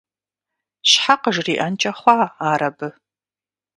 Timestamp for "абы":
2.69-2.87